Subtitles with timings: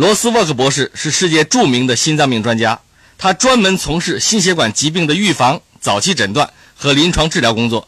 [0.00, 2.80] 罗斯沃克博士是世界著名的心脏病专家，
[3.18, 7.86] 他专门从事心血管疾病的预防、早期诊断和临床治疗工作。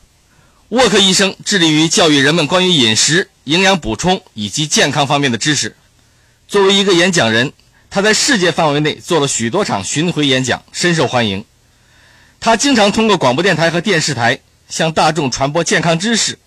[0.69, 5.75] 沃克医生致力于教育人们关于饮食、营养补充以及健康方面的知识。
[6.47, 7.51] 作为一个演讲人，
[7.89, 11.43] 他在世界范围内做了许多场巡回演讲，深受欢迎。
[12.41, 14.39] 他经常通过广播电台和电视台
[14.69, 16.39] 向大众传播健康知识。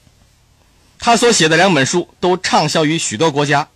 [1.00, 3.68] 他所写的两本书都畅销于许多国家。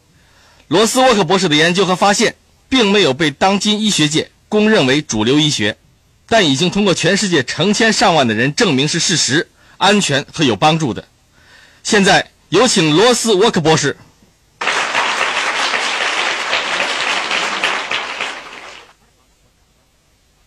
[0.70, 2.36] 罗斯沃克博士的研究和发现，
[2.70, 5.76] 并没有被当今医学界公认为主流医学，
[6.27, 11.08] 但已经通过全世界成千上万的人证明是事实、安全和有帮助的。
[11.82, 13.98] 现在有请罗斯沃克博士。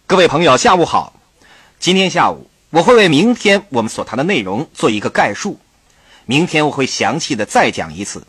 [0.06, 1.18] 各位朋友，下午好。
[1.80, 5.58] 今天下午我会为明天我们所谈的内容做一个概述，
[6.26, 8.24] 明天我会详细的再讲一次。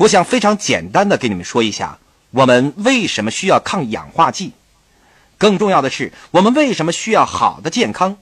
[0.00, 1.98] 我想非常简单的给你们说一下，
[2.30, 4.52] 我们为什么需要抗氧化剂？
[5.36, 8.16] 更重要的是，我们为什么需要好的健康？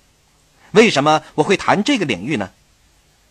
[0.73, 2.51] 为什么我会谈这个领域呢？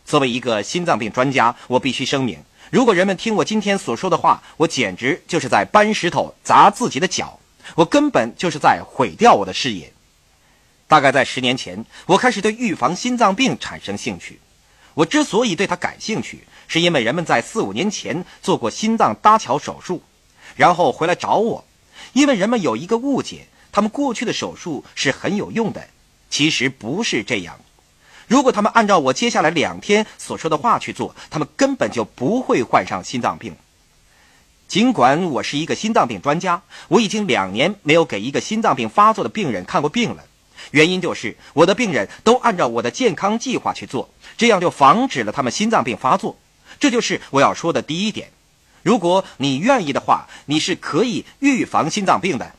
[0.06, 2.40] 作为一个心脏病专家，我必须声明：
[2.72, 7.42] 如果人们听我今天所说的话，我简直就是在搬石头砸自己的脚，
[7.76, 9.92] 我根本就是在毁掉我的事业。
[10.88, 14.40] 大概在十年前，我开始对预防心脏病产生兴趣。
[14.98, 20.02] 我之所以对它感兴趣，是因为人们在四五年前做过心脏搭桥手术，
[20.56, 21.64] 然后回来找我，
[22.14, 25.88] 因为人们有一个误解，他们过去的手术是很有用的，
[26.32, 27.60] 其实不是这样。
[28.26, 33.56] 如果他们按照我接下来两天所说的话去做，他们根本就不会患上心脏病。
[34.68, 40.24] 尽管我是一个心脏病专家，我已经两年没有给一个心脏病发作的病人看过病了，
[40.72, 46.38] 原因就是我的病人都按照我的健康计划去做，这样就防止了他们心脏病发作。
[46.80, 48.32] 这就是我要说的第一点。
[48.84, 52.54] 如果你愿意的话，你是可以预防心脏病的。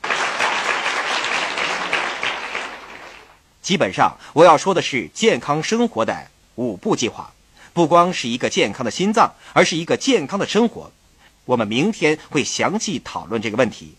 [3.62, 6.26] 基本上，我要说的是健康生活的
[6.56, 7.32] 五步计划，
[7.72, 10.90] 不光是一个健康的心脏，而是一个健康的生活。
[11.44, 13.94] 我们明天会详细讨论这个问题。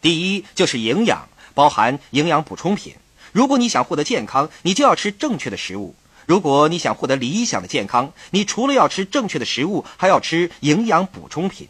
[0.00, 2.94] 第一就是营养，包含营养补充品。
[3.32, 5.94] 如果你想获得健康，你就要吃正确的食物。
[6.26, 11.68] 如果你想获得理想的健康，你除了要吃正确的食物，还要吃营养补充品。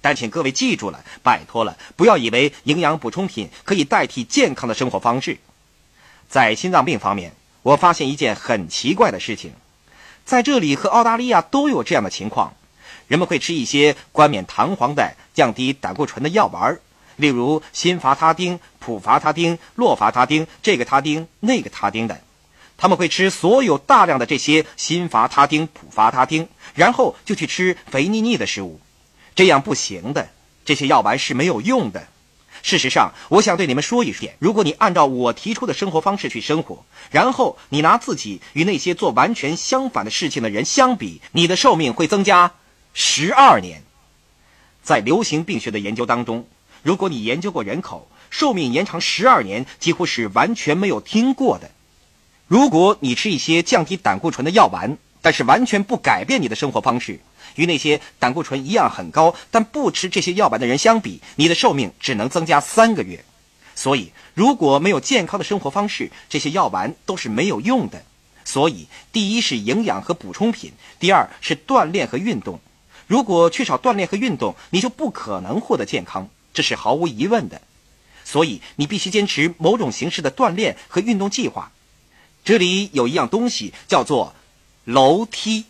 [0.00, 5.38] 但请各位记住了，拜托了，不要以为营养补充品可以代替健康的生活方式。
[6.28, 9.52] 在心脏病方面，我发现一件很奇怪的事情，
[10.24, 12.54] 在这里和澳大利亚都有这样的情况：
[13.08, 16.78] 人们会吃一些冠冕堂皇的降低胆固醇的药丸，
[17.16, 22.20] 例如辛伐他汀、普伐他汀、洛伐他汀，这个他汀、那个他汀的。
[22.78, 28.80] 他们会吃所有大量的这些辛伐他汀、普伐他汀，然后就去吃肥腻腻的食物，
[29.34, 30.28] 这样不行的。
[30.64, 32.08] 这些药丸是没有用的。
[32.62, 42.54] 事实上，我想对你们说一点：如果你按照我提出的生活方式去生活，然后你拿自己与那些做完全相反的事情的人相比，你的寿命会增加
[42.92, 43.84] 十二年。
[44.82, 46.48] 在流行病学的研究当中，
[46.82, 51.70] 如果你研究过人口，寿命延长十二年几乎是完全没有听过的。
[52.48, 57.18] 如果你吃一些降低胆固醇的药丸，但是完全不改变你的生活方式，
[57.56, 63.24] 与那些胆固醇一样很高但不吃这些药丸的人相比，你的寿命只能增加三个月。
[63.74, 68.04] 所以，如果没有健康的生活方式，这些药丸都是没有用的。
[68.44, 72.60] 所以，第一是营养和补充品，第二是锻炼和运动。
[73.08, 77.60] 如果缺少锻炼和运动，你就不可能获得健康，这是毫无疑问的。
[78.24, 81.72] 所以，你必须坚持某种形式的锻炼和运动计划。
[82.46, 84.32] 这里有一样东西叫做
[84.84, 85.64] 楼梯。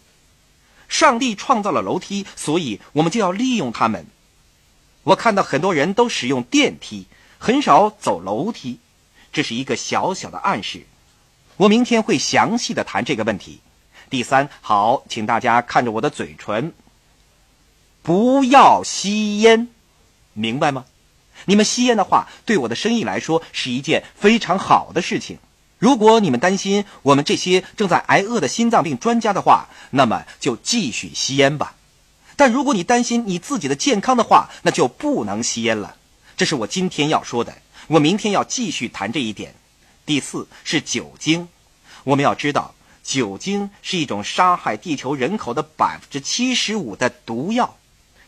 [0.89, 4.07] 上帝创造了楼梯，所以我们就要利用它们。
[5.05, 7.07] 我看到很多人都使用电梯，
[7.39, 8.79] 很少走楼梯，
[9.33, 10.85] 这是一个小小的暗示。
[11.57, 13.61] 我明天会详细的谈这个问题。
[14.11, 16.75] 第三，好，请大家看着我的嘴唇，
[18.03, 19.69] 不要吸烟，
[20.35, 20.85] 明白吗？
[21.47, 25.39] 你们吸烟的话，对我的生意来说是一件非常好的事情。
[25.79, 31.75] 如果你们担心我们这些正在挨饿的心脏病专家的话，那么就继续吸烟吧。
[32.37, 35.97] 但如果你担心你自己的健康的话，那就不能吸烟了。
[36.37, 37.59] 这是我今天要说的。
[37.89, 39.55] 我明天要继续谈这一点。
[40.05, 41.49] 第四是酒精。
[42.05, 47.77] 我们要知道，酒精是一种杀害地球人口的百分之七十五的毒药，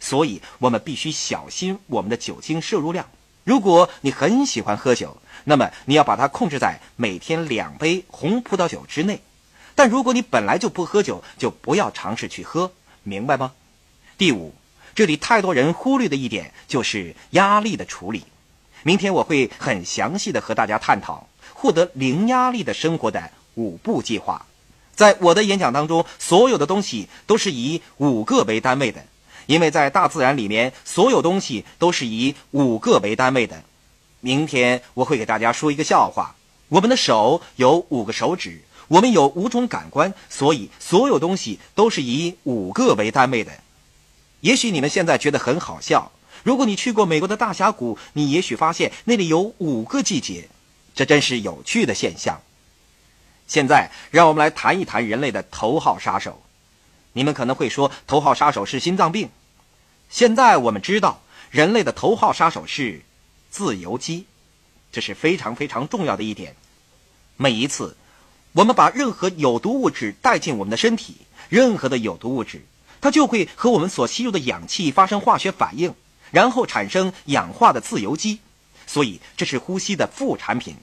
[0.00, 3.08] 所以我们必须小心我们的酒精摄入量。
[3.48, 9.22] 如果你很喜欢喝酒，那么你要把它控制在每天两杯红葡萄酒之内，
[9.74, 12.70] 但如果你本来就不喝酒，就不要尝试去喝，
[13.04, 13.52] 明白吗？
[14.18, 14.52] 第五，
[14.94, 18.24] 这里太多人忽略的一点就是压力的处理。
[18.82, 24.44] 明天我会很详细的和大家探讨获得零压力的生活的五步计划。
[24.94, 29.02] 在我的演讲当中，所有的东西都是以五个为单位的，
[29.48, 33.62] 因为在大自然里面，所有东西都是以五个为单位的。
[34.20, 36.36] 明天我会给大家说一个笑话。
[36.68, 43.50] 我们的手有五个手指，我们有五种感官，所以所有东西都是以五个为单位的。
[44.40, 46.12] 也许你们现在觉得很好笑。
[46.42, 50.50] 如果你去过美国的大峡谷，你也许发现那里有五个季节，
[50.94, 52.42] 这真是有趣的现象。
[53.46, 56.42] 现在，让我们来谈一谈人类的头号杀手。
[57.14, 59.30] 你们可能会说，头号杀手是心脏病。
[60.10, 63.02] 现在我们知道，人类的头号杀手是
[63.50, 64.26] 自由基。
[64.90, 66.56] 这是非常非常重要的一点。
[67.36, 67.94] 每一次，
[68.52, 71.18] 我们把任何有毒物质带进我们的身体，
[71.50, 72.64] 任何的有毒物质，
[73.02, 75.94] 它就会和我们所吸入的氧气发生化学反应，
[76.30, 78.40] 然后产生氧化的自由基。
[78.86, 80.74] 所以，这是呼吸的副产品。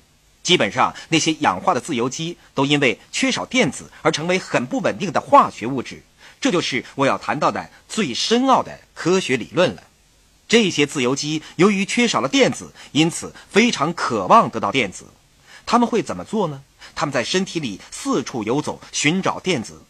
[0.44, 6.04] 基本上，那些氧化的自由基都因为缺少电子而成为很不稳定的化学物质。
[6.46, 9.82] 这就是我要谈到的最深奥的科学理论了。
[10.48, 15.08] 这些自由基由于缺少了电子，因此非常渴望得到电子。
[15.66, 16.62] 他们会怎么做呢？
[16.94, 19.82] 他们在身体里四处游走，寻找电子。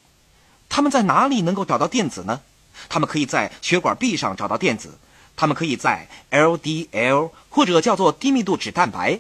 [0.70, 2.40] 他们在哪里能够找到电子呢？
[2.88, 4.98] 他们可以在血管壁上找到电子，
[5.36, 9.20] 他们可以在 LDL 或者叫做低密度脂蛋白，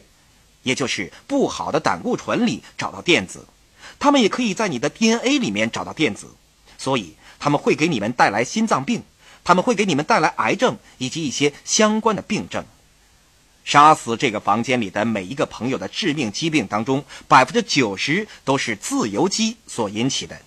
[0.64, 3.46] 也就是不好的胆固醇里找到电子。
[4.00, 6.28] 他们也可以在你的 DNA 里面找到电子，
[6.78, 7.14] 所以
[7.46, 9.04] 他们会给你们带来心脏病。
[9.44, 12.66] 他们会给你们带来癌症以及一些相关的病症，
[13.64, 20.42] 杀死这个房间里的每一个朋友的致命疾病当中，百分之九十都是自由基所引起的。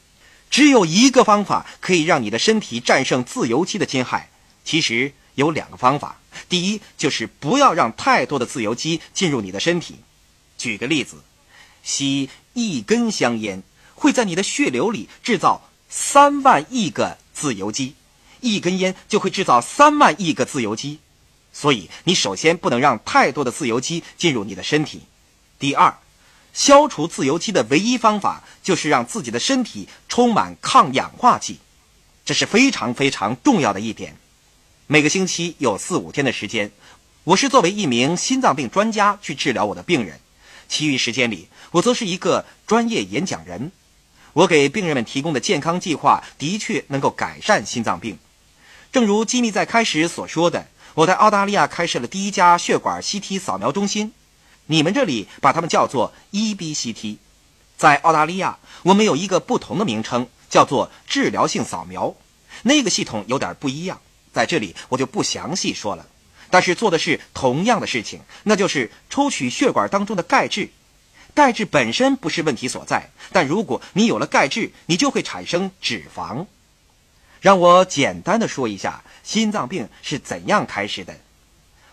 [0.50, 4.28] 只有一个方法可以让你的身体战胜自由基的侵害，
[4.64, 6.18] 其实有两个方法。
[6.48, 9.94] 第一就是不要让太多的自由基进入你的身体。
[10.56, 11.22] 举个例子，
[11.84, 13.62] 吸一根香烟
[13.94, 17.94] 会在你的血流里制造三万亿个自由基。
[18.40, 21.00] 一根烟就会制造三万亿个自由基，
[21.52, 25.02] 所以你首先不能让太多的自由基进入你的身体。
[25.58, 25.98] 第二，
[26.52, 31.58] 消除自由基的唯一方法就是让自己的身体充满抗氧化剂，
[32.24, 34.16] 这是非常非常重要的一点。
[34.86, 36.70] 每个星期有四五天的时间，
[37.24, 40.20] 我是作为一名心脏病专家去治疗我的病人，
[40.68, 43.72] 其余时间里我则是一个专业演讲人。
[44.38, 48.16] 我给病人们提供的健康计划的确能够改善心脏病。
[48.92, 54.12] 正如基米在开始所说的，我在澳大利亚开设了第一家血管 CT 扫描中心，
[54.66, 57.16] 你们这里把它们叫做 EBCT。
[57.76, 62.14] 在澳大利亚，我们有一个不同的名称，叫做治疗性扫描。
[62.62, 64.00] 那个系统有点不一样，
[64.32, 66.06] 在这里我就不详细说了。
[66.48, 70.70] 但是做的是同样的事情，那就是抽取血管当中的钙质。
[71.34, 76.46] 钙质本身不是问题所在，但如果你有了钙质，你就会产生脂肪。
[77.40, 81.16] 让我简单的说一下心脏病是怎样开始的。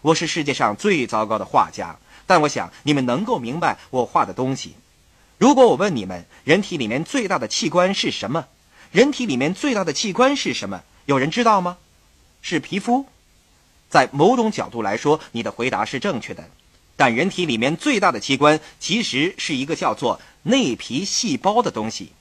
[0.01, 4.75] 我是世界上最糟糕的画家，但我想你们能够明白我画的东西。
[5.37, 8.47] 如果我问你们，人体里面最大的器官是什么？
[8.91, 10.81] 人体里面最大的器官是什么？
[11.05, 11.77] 有人知道吗？
[12.41, 13.05] 是皮肤。
[13.89, 16.49] 在某种角度来说，你的回答是正确的。
[16.95, 22.11] 但人体里面最大的器官其实是一个叫做内皮细胞的东西。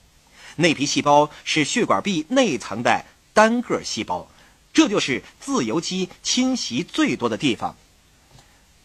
[0.56, 3.04] 内皮细胞是血管壁内层的。
[3.32, 4.28] 单个细胞，
[4.72, 7.74] 这就是自由基侵袭最多的地方。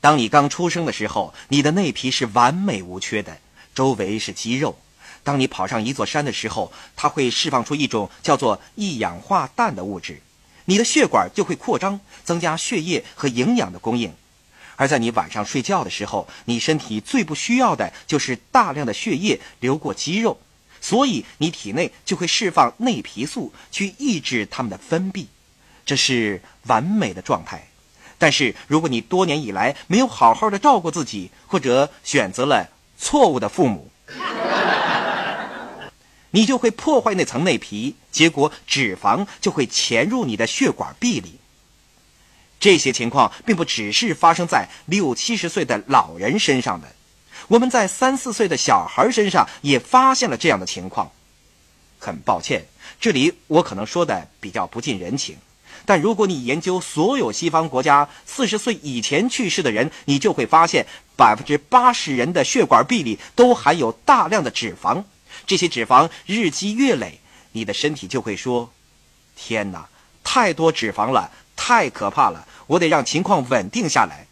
[0.01, 3.37] 当你刚出生的时候，你的内皮是完美无缺的，
[3.75, 4.79] 周围是肌肉。
[5.23, 10.19] 当你跑上一座山的时候，它会释放出一种叫做一氧化氮的物质，
[10.65, 14.11] 你的血管就会扩张，增加血液和营养的供应。
[14.79, 20.39] 而在你晚上睡觉的时候，你身体最不需要的就是大量的血液流过肌肉。
[20.79, 25.25] 所以你体内就会释放内皮素去抑制它们的分泌，
[25.85, 27.67] 这是完美的状态。
[28.17, 33.91] 但是如果你多年以来没有好好的照顾自己，或者选择了错误的父母，
[36.31, 41.38] 你就会破坏那层内皮，结果脂肪就会潜入你的血管壁里。
[42.59, 46.87] 这些情况并不只是发生在六七十岁的老人身上的。
[47.47, 51.11] 我们在三四岁的小孩身上也发现了这样的情况。
[51.97, 52.65] 很抱歉，
[53.01, 55.35] 这里我可能说的比较不近人情，
[55.85, 60.85] 但如果你研究所有西方国家四十岁以前去世的人，你就会发现
[61.17, 65.03] 百分之八十人的血管壁里都含有大量的脂肪。
[65.45, 67.19] 这些脂肪日积月累，
[67.51, 68.71] 你的身体就会说
[69.35, 69.89] ：“天哪，
[70.23, 74.25] 太多脂肪了，太可怕了，我得让情况稳定下来。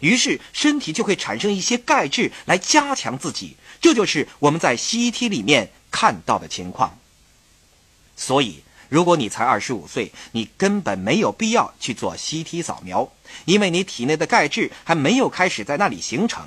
[0.00, 6.98] 于是身体就会产生一些钙质来加强自己，这就是我们在 CT 里面看到的情况。
[8.14, 13.10] 所以，如果你才二十五岁，你根本没有必要去做 CT 扫描，
[13.46, 16.46] 因为你体内的钙质还没有开始在那里形成。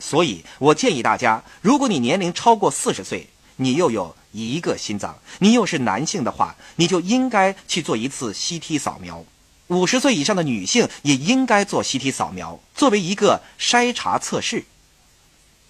[0.00, 9.22] 所以我建议大家，如果你年龄超过四十岁，你又有一个心脏，你又是男性的话，你就应该去做一次 CT 扫描。
[9.68, 14.64] 五十岁以上的女性也应该做 CT 扫描，作为一个筛查测试。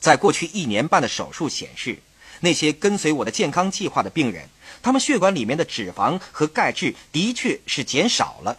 [0.01, 2.03] 在过去一年半的手术显示，
[2.41, 4.49] 那些跟随我的健康计划的病人，
[4.83, 8.59] 他们血管里面的脂肪和钙质的确是减少了。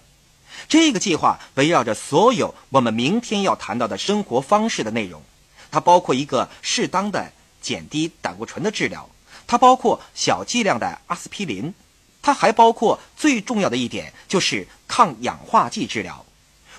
[0.70, 5.22] 这个计划围绕着所有我们明天要谈到的生活方式的内容，
[5.70, 9.10] 它包括一个适当的减低胆固醇的治疗，
[9.46, 11.74] 它包括小剂量的阿司匹林。
[12.25, 16.25] 它还包括最重要的一点，就是抗氧化剂治疗。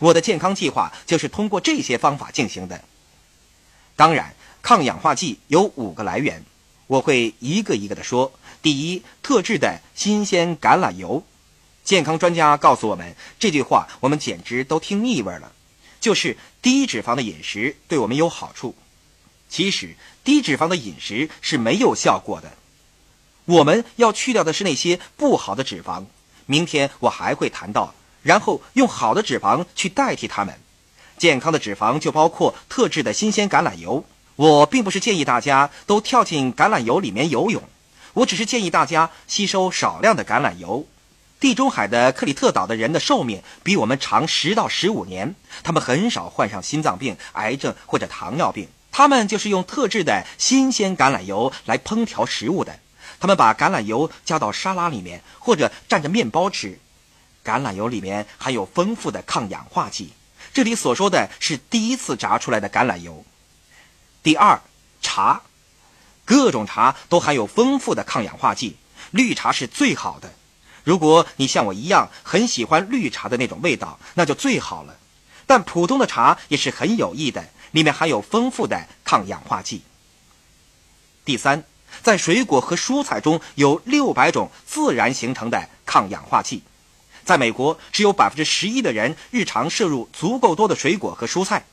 [0.01, 2.83] 我的健康计划就是通过这些方法进行的。
[3.95, 6.45] 当然，抗氧化剂有五个来源，
[6.89, 8.33] 我会一个一个的说。
[8.61, 11.25] 第一，特制的新鲜橄榄油。
[11.85, 15.53] 健康专家告诉我们这句话，我们简直都听腻味了。
[16.01, 18.75] 就是低脂肪的饮食对我们有好处。
[19.49, 22.53] 其实，低脂肪的饮食是没有效果的。
[23.47, 26.05] 我们要去掉的是那些不好的脂肪，
[26.47, 30.55] 明天我还会谈到，然后用好的脂肪去代替它们。
[31.17, 34.05] 健康的脂肪就包括特制的新鲜橄榄油。
[34.35, 37.63] 我并不是建议大家都跳进橄榄油里面游泳，
[38.13, 40.87] 我只是建议大家吸收少量的橄榄油。
[41.39, 52.79] 地中海的克里特岛的人的寿命比我们长十到十五年，他们很少患上心脏病、癌症或者糖尿病，他们就是用特制的新鲜橄榄油来烹调食物的。
[53.19, 56.79] 他们把橄榄油加到沙拉里面，或者蘸着面包吃。
[57.45, 60.13] 橄榄油里面含有丰富的抗氧化剂。
[60.53, 63.25] 这里所说的是第一次榨出来的橄榄油。
[64.23, 64.61] 第二，
[65.01, 65.43] 茶，
[66.25, 68.77] 各种茶都含有丰富的抗氧化剂，
[69.13, 70.35] 绿茶是最好的。
[70.83, 74.97] 如果你像我一样很喜欢绿茶的那种味道，那就最好了。
[75.47, 79.83] 但普通的茶也是很有益的，里面含有丰富的抗氧化剂。
[81.25, 81.65] 第三。
[82.03, 86.63] 在水果和蔬菜中有六百种自然形成的抗氧化剂，
[87.25, 91.65] 在美国只有百分之十一的人日常摄入足够多的水果和蔬菜。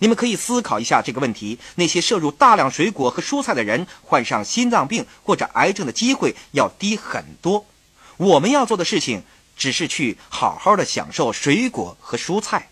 [0.00, 7.66] 你们可以思考一下这个问题：那些摄入大量水果和蔬菜的人，患上心脏病或者癌症的机会要低很多。
[8.16, 9.24] 我们要做的事情
[9.56, 12.68] 只是去好好的享受水果和蔬菜。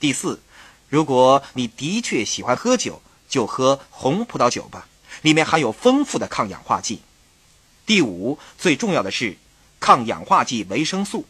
[0.00, 0.40] 第四，
[0.88, 4.87] 如果你的确喜欢喝酒，就喝红葡萄酒吧。
[5.22, 7.00] 里面含有丰富的抗氧化剂。
[7.86, 9.36] 第五，最重要的是
[9.80, 11.24] 抗氧化剂维生素，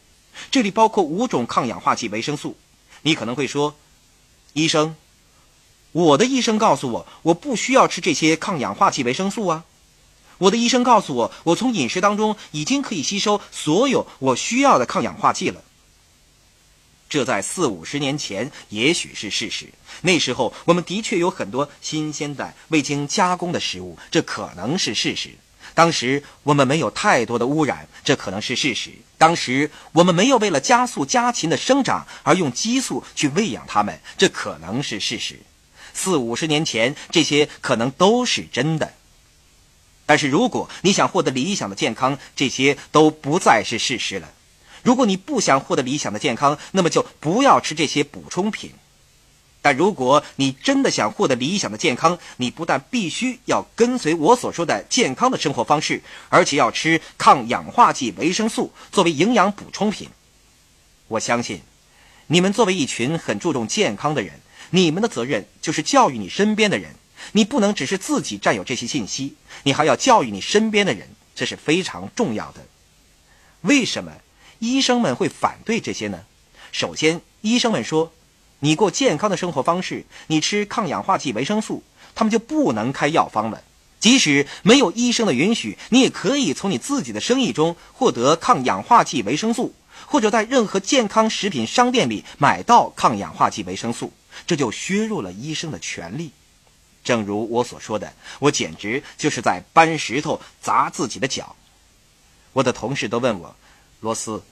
[0.50, 2.56] 这里包括五种抗氧化剂维生素。
[3.02, 3.76] 你可能会说，
[4.54, 4.96] 医生，
[5.92, 9.64] 我的医生告诉我，我不需要吃这些抗氧化剂维生素啊。
[10.38, 15.62] 我的医生告诉我，我从饮食当中已经可以吸收所有我需要的抗氧化剂了。
[17.08, 19.66] 这在四五十年前也许是事实，
[20.02, 25.30] 那时候我们的确有很多新鲜的未经加工的食物，这可能是事实。
[25.74, 28.90] 当时我们没有太多的污染，这可能是事实。
[29.16, 35.38] 当时我们没有为了加速家禽的生长而用激素去喂养它们，这可能是事实。
[35.94, 38.92] 四五十年前这些可能都是真的，
[40.04, 44.32] 但是如果你想获得理想的健康，这些都不再是事实了。
[44.82, 48.72] 如果你不想获得理想的健康，那么就不要吃这些补充品。
[49.60, 60.08] 但如果你真的想获得理想的健康，你不但必须要跟随我所说的健康的生活方式，而且要吃抗氧化剂维生素作为营养补充品。
[61.08, 61.60] 我相信，
[62.28, 66.94] 你们作为一群很注重健康的人，你们的责任就是教育你身边的人。
[67.32, 72.64] 你不能只是自己占有这些信息，你还要教育你身边的人，这是非常重要的。
[73.62, 74.12] 为什么？
[74.58, 76.24] 医生们会反对这些呢？
[76.72, 78.12] 首先，医生们说，
[78.60, 81.82] 你过健康的生活方式，你吃抗氧化剂维生素，
[82.14, 83.62] 他们就不能开药方了。
[84.00, 89.74] 即使没有医生的允许，你也可以从你自己的生意中获得抗氧化剂维生素，
[90.06, 94.12] 或者在任何健康食品商店里买到抗氧化剂维生素。
[94.46, 96.30] 这就削弱了医生的权利。
[97.02, 101.56] 正如我所说的，我简直就是在搬石头砸自己的脚。
[102.52, 103.56] 我的同事都问我。
[104.00, 104.42] 罗斯，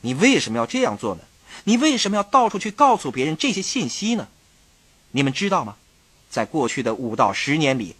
[0.00, 1.20] 你为什么要这样做呢？
[1.64, 4.28] 你为什么要到处去告诉别人这些信息呢？
[5.10, 5.76] 你们知道吗？
[6.30, 7.96] 在过去的五到十年里，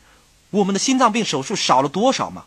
[0.51, 2.45] 我们的心脏病手术少了多少吗？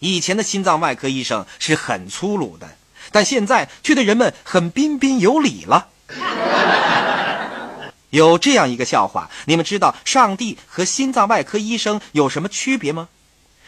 [0.00, 2.76] 以前的心脏外科医生是很粗鲁的，
[3.10, 5.88] 但现在却对人们很彬彬有礼了。
[8.10, 13.08] 有这样一个笑话，你们知道上帝和心脏外科医生有什么区别吗？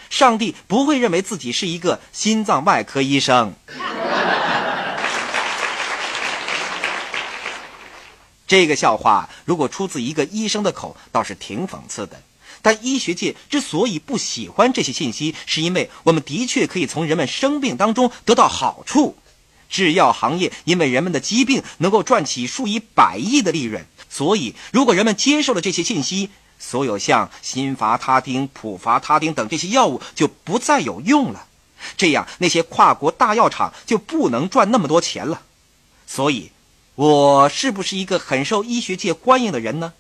[0.09, 3.55] 上帝不会认为自己是一个心脏外科医生。
[8.51, 12.21] 这个笑话如果出自一个医生的口，倒是挺讽刺的。
[12.63, 19.17] 但医学界之所以不喜欢这些信息，是因为我们的确可以从人们生病当中得到好处。
[19.69, 31.47] 制药行业因为人们的疾病能够赚起数以百亿的利润，所以如果人们接受了这些信息，所有像辛伐他汀、普伐他汀等这些药物就不再有用了。
[31.97, 35.43] 这样那些跨国大药厂就不能赚那么多钱了。
[36.09, 36.51] 所以，
[37.01, 39.95] 我是不是一个很受医学界欢迎的人呢？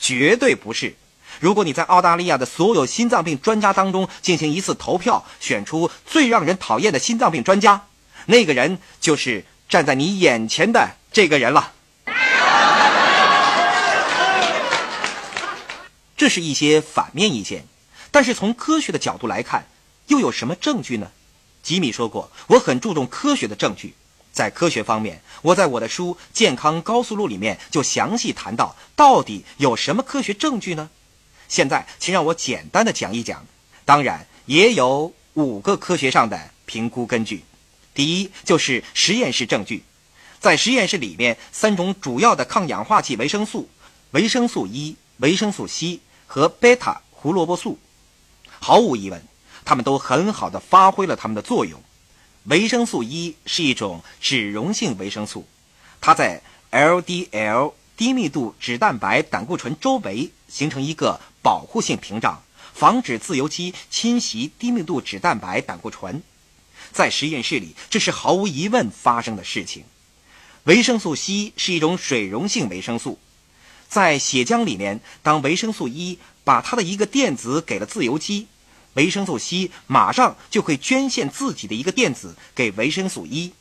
[0.00, 0.96] 绝对不是。
[1.38, 7.86] 如果你在澳大利亚的所有心脏病专家当中进行一次投票，选出最让人讨厌的心脏病专家，
[8.26, 11.72] 那个人就是站在你眼前的这个人了。
[16.16, 17.64] 这是一些反面意见，
[18.10, 19.68] 但是从科学的角度来看，
[20.08, 21.12] 又有什么证据呢？
[21.62, 23.94] 吉米说过，我很注重科学的证据。
[24.34, 30.90] 在科学方面，我在我的书《健康高速路》里面就详细谈到，到底有什么科学证据呢？
[31.48, 33.46] 现在，请让我简单的讲一讲。
[33.84, 37.44] 当然，也有五个科学上的评估根据。
[37.94, 39.84] 第一，就是实验室证据。
[40.40, 43.68] 在实验室里面，三种主要的抗氧化剂维生素——
[44.10, 47.78] 维生素 E、维生素 C 和贝塔胡萝卜素，
[48.58, 49.22] 毫无疑问，
[49.64, 51.80] 它们都很好的发挥了它们的作用。
[52.44, 55.46] 维生素 E 是一种脂溶性维生素，
[55.98, 62.42] 它在 LDL 低密度脂蛋白胆固醇周围形成一个保护性屏障，
[62.74, 66.22] 防止自由基侵袭低密度脂蛋白胆固醇。
[66.92, 69.84] 在实验室里，这是毫无疑问发生的事情。
[70.64, 73.18] 维生素 C 是一种水溶性维生素，
[73.88, 78.48] 在血浆里面，当维生素 E 把它的一个电子给了自由基。
[78.94, 83.52] 维生素 C 马上就会捐献自己的一个电子给维生素 E，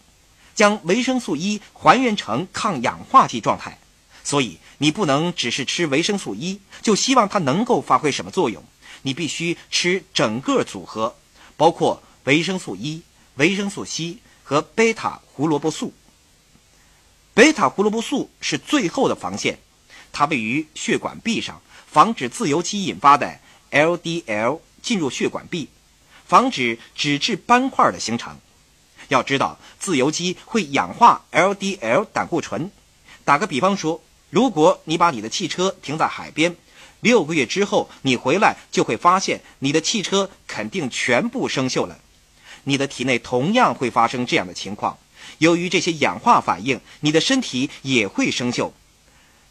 [0.55, 3.77] 将维生素 E 还原成抗氧化剂状态。
[4.23, 8.63] 所以你不能只是吃维生素 E 就希望它能够发挥什么作用，
[9.01, 11.15] 你必须吃整个组合，
[11.57, 13.01] 包括维生素 E、
[13.35, 15.93] 维生素 C 和贝塔胡萝卜素。
[17.33, 19.57] 贝塔胡萝卜素是最后的防线，
[20.11, 23.39] 它位于血管壁上，防止自由基引发的
[23.71, 24.59] LDL。
[24.83, 25.69] 进入血管壁，
[26.27, 28.37] 防止脂质斑块的形成。
[29.07, 32.69] 要知道，自由基会氧化 LDL 胆固醇。
[33.23, 36.55] 打个比方说，如果你把你的汽车停在海边，
[36.99, 41.97] 六个月之后你回来，就会发现你的汽车肯定全部生锈了。
[42.65, 44.97] 你的体内同样会发生这样的情况。
[45.37, 48.71] 由于这些氧化反应，你的身体也会生锈。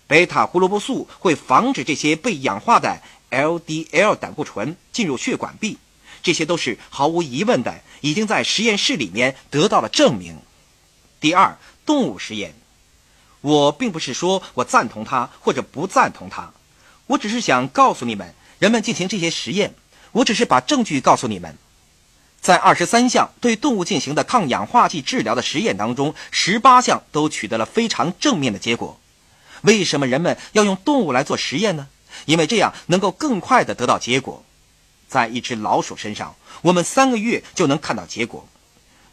[0.06, 3.00] 贝塔胡萝卜素会防止这些被氧化的。
[3.32, 5.78] LDL 胆固醇进入血管壁，
[6.22, 10.38] 这些都是毫无疑问的，已经在实验室里面得到了证明。
[11.18, 12.54] 第二，动物实验，
[13.40, 16.52] 我并不是说我赞同它或者不赞同它，
[17.06, 19.74] 我只是想告诉你们，人们进行这些实验，
[20.12, 21.56] 我只是把证据告诉你们。
[22.40, 28.98] 在二十三项对动物进行的抗氧化剂治疗的实验当中，十八项都取得了非常正面的结果。
[29.62, 31.86] 为什么人们要用动物来做实验呢？
[32.24, 34.44] 因为这样能够更快的得到结果，
[35.08, 38.48] 在一只老鼠身上，我们三个月就能看到结果。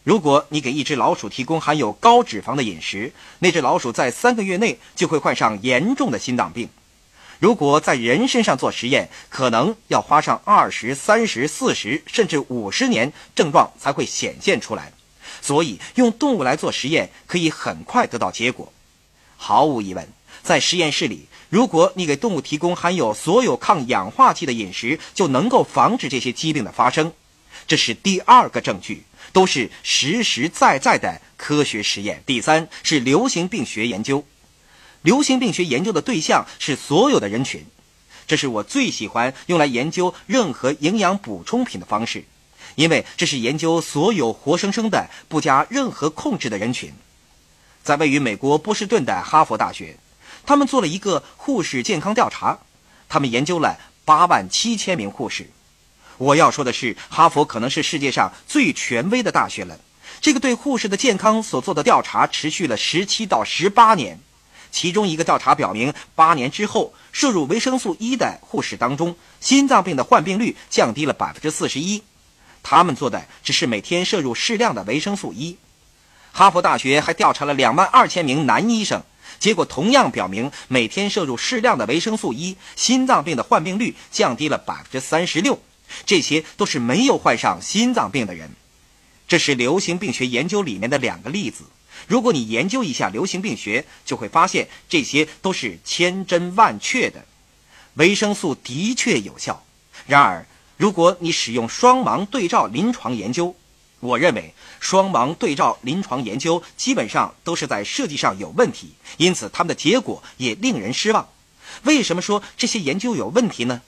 [0.04, 6.70] 如果你给一只老鼠提供含有高脂肪的饮食，那只老鼠在三个月内就会患上严重的心脏病。
[7.40, 14.92] 如果在人身上做实验，可能要花上二十三十四十甚至五十年，症状才会显现出来。
[15.42, 18.74] 所以，用动物来做实验可以很快得到结果。
[19.38, 20.06] 毫无疑问，
[20.44, 21.29] 在实验室里。
[21.50, 27.12] 如果你给动物提供含有所有抗氧化剂的饮食，就能够防止这些疾病的发生。
[27.68, 32.22] 这是第二个证据，都是实实在在的科学实验。
[32.26, 34.24] 第三是流行病学研究，
[35.02, 37.66] 流行病学研究的对象是所有的人群。
[38.28, 42.26] 这是我最喜欢用来研究任何营养补充品的方式，
[42.76, 46.94] 因为这是研究所有活生生的、不加任何控制的人群。
[47.82, 49.98] 在位于美国波士顿的哈佛大学。
[50.50, 52.58] 他们做了一个护士健康调查，
[53.08, 55.48] 他们研究了八万七千名护士。
[56.18, 59.80] 我要说的是，哈佛可能是世界上最权威的大学了。
[60.20, 64.20] 这个对护士的健康所做的调查持续了十七到十八年。
[64.72, 72.02] 其中一个调查表明，八年之后，摄入维生素 E 的护士当中，心脏病的患病率降低了百分之四十一。
[72.64, 75.60] 他们做的只是每天摄入适量的维生素 E。
[76.32, 79.04] 哈佛大学还调查了两万二千名男医生，
[79.40, 85.60] 结果同样表明，每天摄入适量的维生素 E，心脏病的患病率降低了百分之三十六。
[86.06, 88.52] 这些都是没有患上心脏病的人。
[89.28, 91.64] 这是流行病学研究里面的两个例子。
[92.08, 97.26] 如果你研究一下流行病学，就会发现这些都是千真万确的。
[97.96, 99.64] 维生素的确有效，
[100.08, 100.46] 然而，
[100.78, 103.56] 如果你使用双盲对照临床研究，
[104.00, 111.28] 我认为双盲对照临床研究基本上都是在设计上有问题，因此他们的结果也令人失望。
[111.84, 113.82] 为什么说这些研究有问题呢？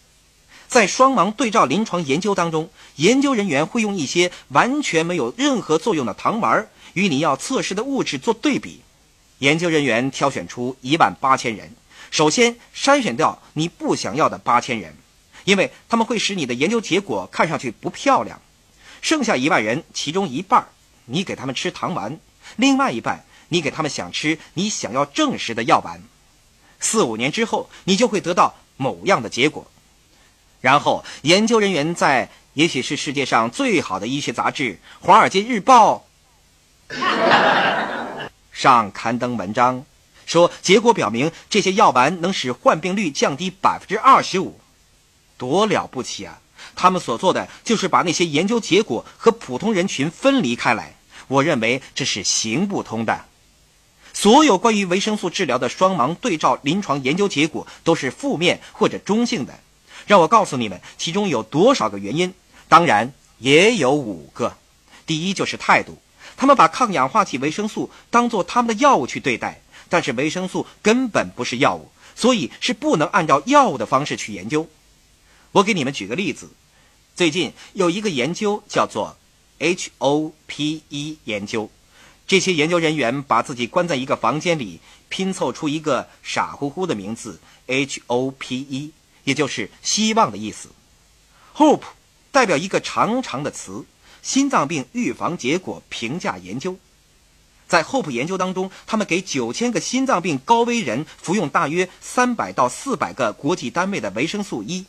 [0.68, 8.82] 在双盲对照临床研究当中，研究人员会用一些完全没有任何作用的糖丸与你要测试的物质做对比。
[9.40, 11.74] 研究人员挑选出一万八千人，
[12.12, 14.96] 首先筛选掉你不想要的八千人，
[15.44, 18.40] 因为他们会使你的研究结果看上去不漂亮。
[19.02, 20.68] 剩下一万人，其中一半
[21.06, 22.20] 你给他们吃糖丸，
[22.56, 26.02] 另外一半你给他们想吃你想要证实的药丸。
[26.80, 29.70] 四五年之后，你就会得到某样的结果。
[30.62, 34.74] 然后，研究人员在也许是世界上最好的医学杂志
[35.06, 36.06] 《华尔街日报》
[38.52, 39.86] 上刊登文章，
[40.26, 44.60] 说结果表明这些药丸能使患病率降低百分之二十五，
[45.38, 46.41] 多了不起啊！
[46.76, 50.96] 他们所做的就是把那些研究结果和普通人群分离开来。
[51.28, 53.26] 我认为这是行不通的。
[54.14, 59.60] 所有关于维生素治疗的双盲对照临床研究结果都是负面或者中性的。
[60.06, 62.34] 让我告诉你们，其中有多少个原因？
[62.68, 64.58] 当然也有五个。
[65.06, 65.98] 第一就是态度，
[66.36, 74.68] 他们把抗氧化剂维生素当做他们的药物去对待，但是维生素根本不是药物，所以是不能按照药物的方式去研究。
[75.54, 76.50] 我给你们举个例子。
[77.16, 79.18] 最近有一个研究叫做
[79.60, 81.70] HOPE 研究，
[82.26, 88.92] 这些研究人员把自己关在一个房间里，拼凑出一个傻乎乎的名字 HOPE，
[89.26, 90.70] 也就是希望的意思。
[91.56, 91.84] Hope
[92.32, 93.84] 代表一个长长的词，
[94.22, 96.78] 心脏病预防结果评价研究。
[97.68, 104.86] 在 Hope 研究当中，他们给九千个心脏病高危人服用大约三百到四百个国际单位的维生素 E。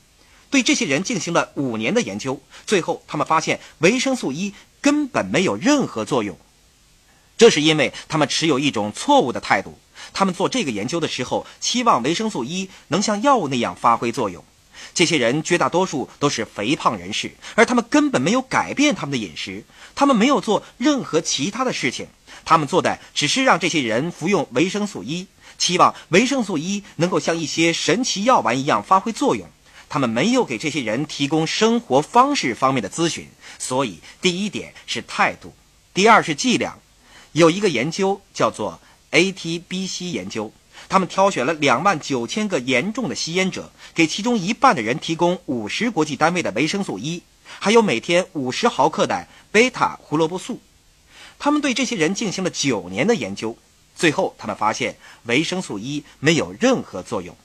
[0.52, 6.36] 对这些人进行了五年的研究，最后他们发现维生素 E 根本没有任何作用。
[7.38, 9.78] 这是因为他们持有一种错误的态度。
[10.12, 14.44] 他们做这个研究的时候，期望维生素 E 能像药物那样发挥作用。
[14.92, 22.06] 这些人绝大多数都是肥胖人士，而他们根本没有改变他们的饮食，他们没有做任何其他的事情。
[22.44, 29.48] 他们做的只是让这些人服用维生素 E，期望维生素 E 能够像一些神奇药丸一样发挥作用。
[29.92, 33.28] 他们没有给这些人提供生活方式方面的咨询，
[33.58, 35.52] 所以第一点是态度，
[35.92, 36.80] 第二是剂量。
[37.32, 40.50] 有一个研究叫做 ATBC 研究，
[40.88, 47.22] 他们挑选了两万九千个严重的吸烟者，给其中一半的人提供五十国际单位的维生素 E，
[47.58, 50.62] 还有每天五十毫克的贝塔胡萝卜素。
[51.38, 53.58] 他们对这些人进行了九年的研究，
[53.94, 57.36] 最后他们发现维生素 E 没有任何作用。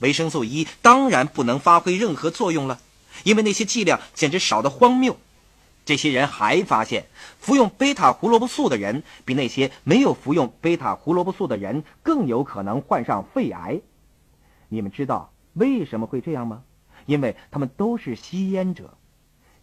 [0.00, 2.80] 维生素 E 当然不能发挥任何作用了，
[3.24, 5.16] 因为那些剂量简直少得荒谬。
[5.84, 7.06] 这些人还发现，
[7.38, 13.80] 服用贝塔胡萝卜素的人比那些没有服用贝塔胡萝卜素的人更有可能患上肺癌。
[14.68, 16.62] 你们知道为什么会这样吗？
[17.06, 18.94] 因为他们都是吸烟者。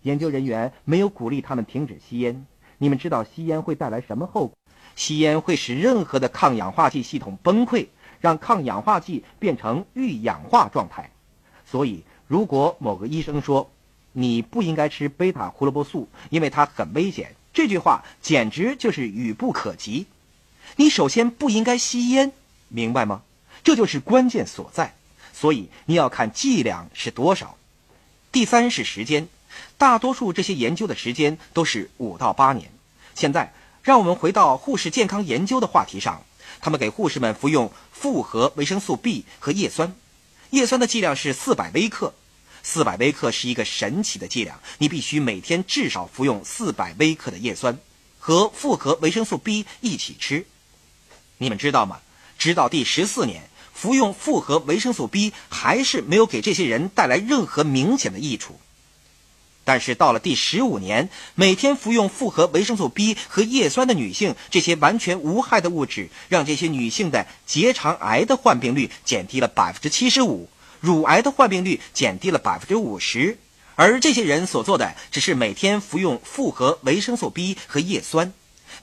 [0.01, 2.45] 研究人员没有鼓励他们停止吸烟。
[2.77, 4.57] 你们知道吸烟会带来什么后果？
[4.95, 7.87] 吸烟会使任何的抗氧化剂系统崩溃。
[8.19, 11.11] 让抗氧化剂变成预氧化状态，
[11.69, 13.69] 所以如果某个医生说
[14.13, 20.07] 你不应该吃贝塔胡萝卜素，因为它很危险，这句话简直就是语不可及。
[20.75, 22.31] 你首先不应该吸烟，
[22.67, 23.21] 明白吗？
[23.63, 24.93] 这就是关键所在。
[25.33, 27.57] 所以你要看剂量是多少。
[28.31, 29.27] 第三是时间，
[29.77, 32.71] 大多数这些研究的时间都是五到八年。
[33.13, 33.53] 现在
[33.83, 36.23] 让我们回到护士健康研究的话题上。
[36.59, 39.95] 他们给护士们服用复合维生素 B 和叶酸，
[40.49, 42.13] 叶酸的剂量是四百微克，
[42.63, 47.77] 四百微克是一个神奇的剂量，你必须每天至少服用四百微克的叶酸
[48.19, 50.45] 和复合维生素 B 一起吃。
[51.37, 51.99] 你们知道吗？
[52.37, 58.59] 直到第十四年，服用复合维生素 B 还是没有给这些人带来任何明显的益处。
[59.67, 70.47] 但是到了第十五年，每天服用复合维生素 B 和叶酸的女性，这些完全无害的物质让这些女性的结肠癌的患病率减低了百分之七十五，
[70.79, 73.37] 乳癌的患病率减低了百分之五十。
[73.75, 78.31] 而这些人所做的只是每天服用复合维生素 B 和叶酸，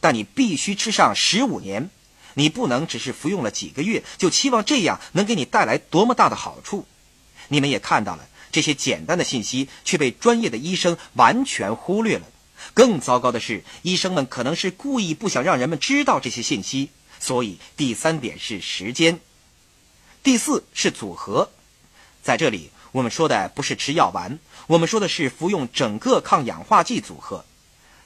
[0.00, 1.88] 但你必须吃上十五年。
[2.34, 6.84] 你不能只是服用了几个月，就期望这样能给你带来多么大的好处。
[7.48, 12.26] 你们也看到了，这些简单的信息却被专业的医生完全忽略了。
[12.72, 16.90] 更糟糕的是，医生们可能是故意不想让人们知道这些信息。
[17.18, 19.18] 所以，第三点是时间，
[20.22, 21.50] 第四是组合。
[22.22, 24.38] 在这里，我们说的不是吃药丸，
[24.68, 27.44] 我们说的是服用整个抗氧化剂组合。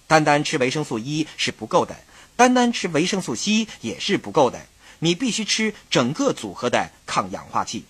[0.06, 1.94] 单单吃维生素 E 是不够的。
[2.36, 4.66] 单单吃维生素 C 也是不够的，
[5.00, 7.84] 你必须吃整个组合的抗氧化剂。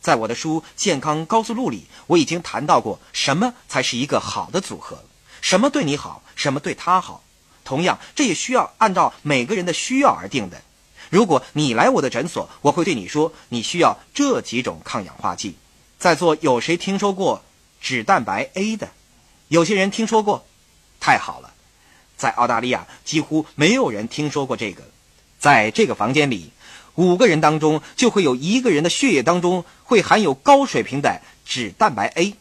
[0.00, 5.04] 在我的书《健康高速路》里，我已经谈到过什么才是一个好的组合，
[5.40, 7.22] 什么对你好，什么对他好。
[7.64, 10.62] 同样，这也需要按照每个人的需要而定的。
[11.10, 15.56] 如果你来我的诊所，我会对你说，你需要这几种抗氧化剂。
[15.98, 17.42] 在座有谁听说过
[17.80, 18.88] 脂蛋白 A 的？
[19.48, 20.46] 有些人听说过，
[20.98, 21.52] 太好了。
[22.16, 24.82] 在澳大利亚，几乎没有人听说过这个。
[25.38, 26.50] 在这个房间里，
[26.96, 32.34] 五个人当中就会有一个人的血液当中会含有高水平的脂蛋白 A，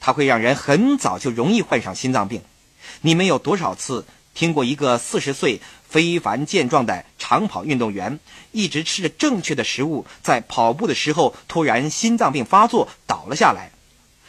[0.00, 2.42] 它会让人很早就容易患上心脏病。
[3.00, 8.18] 你们有多少次听过一个四十岁非凡健壮的长跑运动员，
[8.52, 13.72] 一直吃着正确的食物，在跑步的时候突然心脏病发作倒了下来？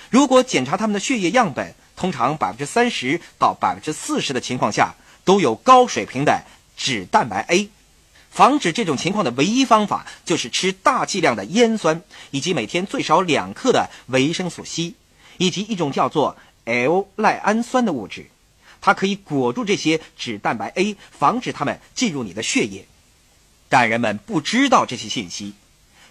[0.09, 6.43] 如果检查他们的血液样本，通常百分之三十到百分之四十的情况下都有高水平的
[6.75, 7.69] 脂蛋白 A，
[8.31, 14.93] 防止这种情况的唯一方法就是吃大剂量的烟酸，以及每天最少两克的维生素 C，
[15.37, 18.27] 以及一种叫做 L 赖氨酸的物质，
[18.79, 22.85] 它可以裹住这些脂蛋白 A，防止它们进入你的血液。
[23.67, 25.53] 但人们不知道这些信息。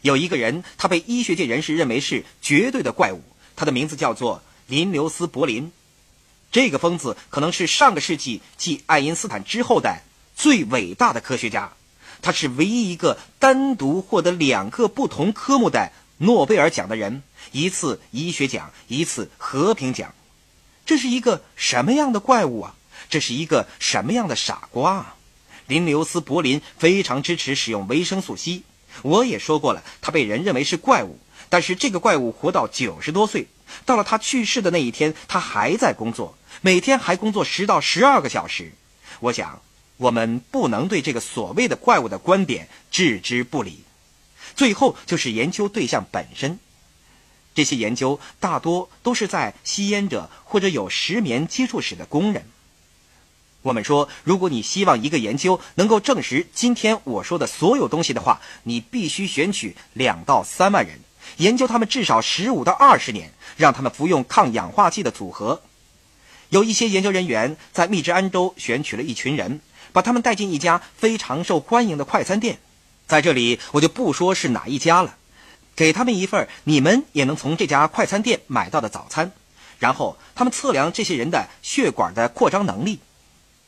[0.02, 3.22] 有一个人，他被医学界人士认为是绝对的怪物，
[3.54, 5.72] 他的名字叫做林留斯·柏林。
[6.50, 10.02] 这个疯子可能是上个世纪继爱因斯坦之后的
[10.34, 11.72] 最伟大的科学家，
[12.22, 20.14] 他是唯一一个单独获得两个不同科目的诺贝尔奖的人，一次医学奖，一次和平奖。
[20.84, 22.74] 这是一个什么样的怪物啊？
[23.08, 25.16] 这是一个什么样的傻瓜啊？
[25.66, 28.62] 林留斯·柏林非常支持使用维生素 C。
[29.02, 33.46] 我也说过了，他被人认为是怪物，但是这个怪物活到九十多岁，
[33.86, 36.36] 到了他去世的那一天，他还在工作。
[36.60, 38.72] 每天还工作十到十二个小时，
[39.20, 39.62] 我想
[40.00, 43.84] 我们不能对这个所谓的怪物的观点置之不理。
[44.56, 46.58] 最后就是研究对象本身，
[47.54, 52.46] 这些研究大多都是在吸烟者或者有石棉接触史的工人。
[53.60, 61.00] 我们说，如果你希望一个研究能够证实今天我说的所有东西的话，你必须选取两到三万人，
[61.36, 65.60] 研究他们至少十五到二十年，让他们服用抗氧化剂的组合。
[66.48, 69.60] 有一些研究人员在密执安州选取了一群人，
[69.92, 72.58] 把他们带进一家非常受欢迎的快餐店。
[73.06, 75.16] 在这里，我就不说是哪一家了，
[75.74, 79.32] 给他们一份你们也能从这家快餐店买到的早餐。
[79.78, 83.00] 然后，他们测量这些人的血管的扩张能力。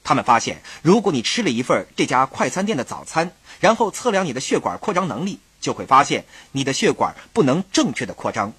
[0.05, 8.53] 他们发现，如果你吃了一份这家快餐店的早餐，然后测量你的血管扩张能力，就会发现你的血管不能正确的扩张。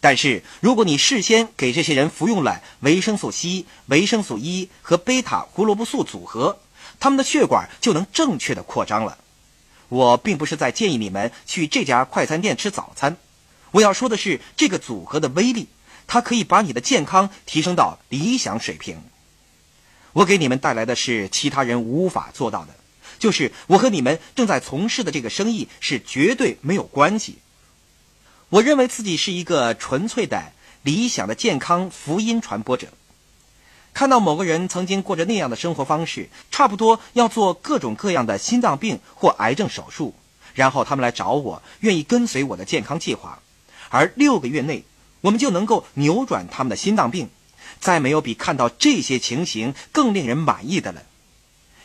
[0.00, 6.58] 但是，如果你事先给这些人服用了维生素 C、维生素 E 和贝塔胡萝卜素组合，
[7.00, 9.18] 他们的血管就能正确的扩张了。
[9.88, 13.16] 我并不是在建议你们去这家快餐店吃早餐，
[13.70, 15.68] 我要说的是这个组合的威力，
[16.06, 19.00] 它可以把你的健康提升到理想水平。
[20.12, 22.74] 我给你们带来的是其他人无法做到的，
[23.18, 27.38] 就是我和你们正在从事的这个生意是绝对没有关系。
[28.50, 32.88] 我认为自己是一个纯粹的、理想的健康福音传播者。
[33.92, 40.14] 看到某个人曾经过着那样的生活方式，差不多要做各种各样的心脏病或癌症手术，
[40.54, 43.40] 然后他们来找我，愿意跟随我的健康计划，
[43.88, 44.84] 而六个月内
[45.20, 47.28] 我们就能够扭转他们的心脏病，
[47.80, 51.02] 再没有比看到这些情形更令人满意的了。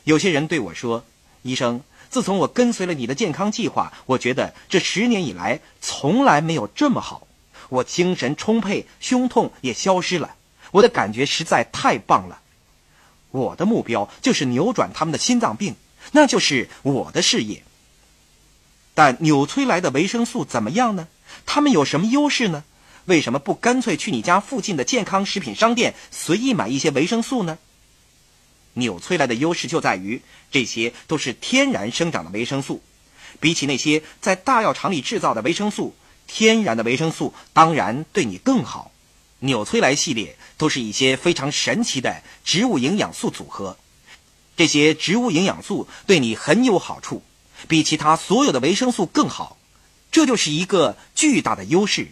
[0.04, 1.04] 有些人对我说
[1.42, 1.82] ：“医生。”
[2.14, 7.26] 自从我跟随了你的健康计划，我觉得这十年以来从来没有这么好。
[7.70, 10.36] 我精神充沛，胸痛也消失了，
[10.74, 12.42] 我的感觉实在太棒了。
[13.32, 15.76] 我的目标就是扭转他们的心脏病，
[16.12, 17.64] 那就是我的事业。
[18.94, 21.08] 但纽崔莱的维生素怎么样呢？
[21.46, 22.64] 他们有什么优势呢？
[23.06, 27.58] 为什么不干脆去你家附近的健康食品商店随意买一些维生素呢？
[28.76, 32.82] 纽崔莱的优势就在于，这些都是天然生长的维生素，
[33.40, 35.96] 比起那些在大药厂里制造的维生素，
[36.28, 38.92] 天然的维生素当然对你更好。
[39.44, 43.78] 纽崔莱系列都是一些非常神奇的植物营养素组合，
[44.56, 47.22] 这些植物营养素对你很有好处，
[47.68, 49.58] 比其他所有的维生素更好。
[50.12, 52.08] 这就是一个巨大的优势。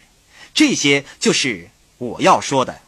[0.53, 2.81] 这些就是我要说的。